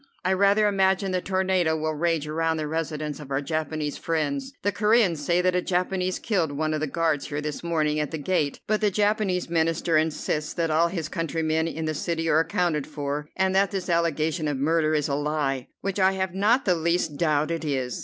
I 0.25 0.33
rather 0.33 0.67
imagine 0.67 1.11
the 1.11 1.21
tornado 1.21 1.77
will 1.77 1.93
rage 1.93 2.27
around 2.27 2.57
the 2.57 2.65
residence 2.67 3.19
of 3.19 3.29
our 3.29 3.39
Japanese 3.39 3.99
friends. 3.99 4.51
The 4.63 4.71
Coreans 4.71 5.17
say 5.23 5.41
that 5.41 5.55
a 5.55 5.61
Japanese 5.61 6.17
killed 6.17 6.51
one 6.51 6.73
of 6.73 6.79
the 6.79 6.87
guards 6.87 7.27
here 7.27 7.39
this 7.39 7.63
morning 7.63 7.99
at 7.99 8.09
the 8.09 8.17
gate, 8.17 8.61
but 8.65 8.81
the 8.81 8.89
Japanese 8.89 9.47
Minister 9.47 9.97
insists 9.97 10.53
that 10.55 10.71
all 10.71 10.87
of 10.87 10.91
his 10.93 11.07
countrymen 11.07 11.67
in 11.67 11.85
the 11.85 11.93
city 11.93 12.27
are 12.29 12.39
accounted 12.39 12.87
for, 12.87 13.29
and 13.35 13.53
that 13.53 13.69
this 13.69 13.91
allegation 13.91 14.47
of 14.47 14.57
murder 14.57 14.95
is 14.95 15.07
a 15.07 15.13
lie, 15.13 15.67
which 15.81 15.99
I 15.99 16.13
have 16.13 16.33
not 16.33 16.65
the 16.65 16.73
least 16.73 17.17
doubt 17.17 17.51
it 17.51 17.63
is. 17.63 17.99